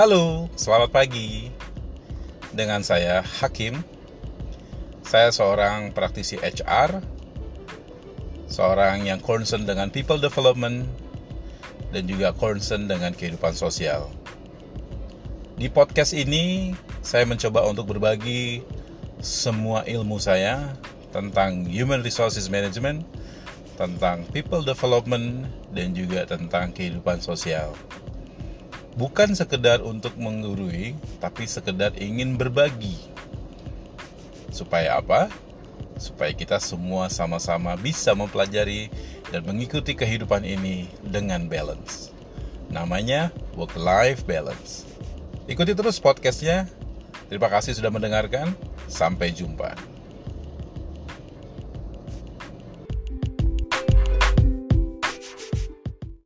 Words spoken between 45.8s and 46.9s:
podcastnya.